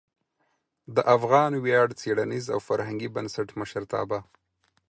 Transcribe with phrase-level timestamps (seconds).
[0.95, 4.19] د افغان ویاړ څیړنیز او فرهنګي بنسټ مشرتابه